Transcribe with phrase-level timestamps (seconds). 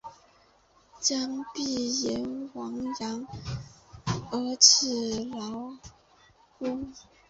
[0.99, 3.27] 将必俟亡羊
[4.31, 5.77] 而始补牢
[6.57, 6.87] 乎！